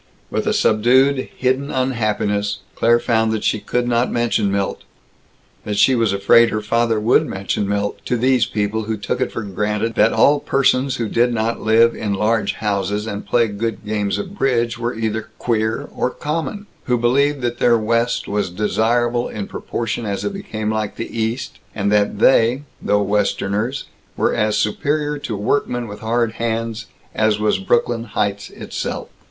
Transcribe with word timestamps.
With 0.31 0.47
a 0.47 0.51
subdued, 0.53 1.29
hidden 1.37 1.69
unhappiness, 1.69 2.61
Claire 2.73 2.99
found 2.99 3.31
that 3.33 3.43
she 3.43 3.59
could 3.59 3.87
not 3.87 4.09
mention 4.11 4.51
Milt 4.51 4.81
that 5.63 5.77
she 5.77 5.93
was 5.93 6.11
afraid 6.11 6.49
her 6.49 6.59
father 6.63 6.99
would 6.99 7.27
mention 7.27 7.67
Milt 7.69 7.99
to 8.05 8.17
these 8.17 8.47
people 8.47 8.85
who 8.85 8.97
took 8.97 9.21
it 9.21 9.31
for 9.31 9.43
granted 9.43 9.93
that 9.93 10.11
all 10.11 10.39
persons 10.39 10.95
who 10.95 11.07
did 11.07 11.31
not 11.31 11.61
live 11.61 11.93
in 11.93 12.15
large 12.15 12.53
houses 12.53 13.05
and 13.05 13.27
play 13.27 13.47
good 13.47 13.85
games 13.85 14.17
of 14.17 14.33
bridge 14.35 14.75
were 14.75 14.95
either 14.95 15.29
"queer" 15.37 15.87
or 15.95 16.09
"common"; 16.09 16.65
who 16.85 16.97
believed 16.97 17.41
that 17.41 17.59
their 17.59 17.77
West 17.77 18.27
was 18.27 18.49
desirable 18.49 19.29
in 19.29 19.45
proportion 19.45 20.03
as 20.03 20.25
it 20.25 20.33
became 20.33 20.71
like 20.71 20.95
the 20.95 21.15
East; 21.15 21.59
and 21.75 21.91
that 21.91 22.17
they, 22.17 22.63
though 22.81 23.03
Westerners, 23.03 23.83
were 24.17 24.33
as 24.33 24.57
superior 24.57 25.19
to 25.19 25.37
workmen 25.37 25.87
with 25.87 25.99
hard 25.99 26.31
hands 26.41 26.87
as 27.13 27.37
was 27.37 27.59
Brooklyn 27.59 28.05
Heights 28.05 28.49
itself. 28.49 29.09